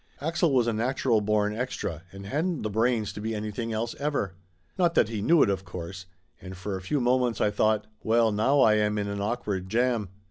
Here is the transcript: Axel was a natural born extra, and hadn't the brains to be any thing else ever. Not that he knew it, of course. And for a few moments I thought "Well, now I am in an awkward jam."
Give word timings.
Axel 0.19 0.51
was 0.51 0.65
a 0.65 0.73
natural 0.73 1.21
born 1.21 1.55
extra, 1.55 2.01
and 2.11 2.25
hadn't 2.25 2.63
the 2.63 2.71
brains 2.71 3.13
to 3.13 3.21
be 3.21 3.35
any 3.35 3.51
thing 3.51 3.71
else 3.71 3.93
ever. 3.99 4.33
Not 4.75 4.95
that 4.95 5.09
he 5.09 5.21
knew 5.21 5.43
it, 5.43 5.49
of 5.51 5.63
course. 5.63 6.07
And 6.41 6.57
for 6.57 6.75
a 6.75 6.81
few 6.81 6.99
moments 6.99 7.39
I 7.39 7.51
thought 7.51 7.85
"Well, 8.01 8.31
now 8.31 8.61
I 8.61 8.77
am 8.77 8.97
in 8.97 9.07
an 9.07 9.21
awkward 9.21 9.69
jam." 9.69 10.09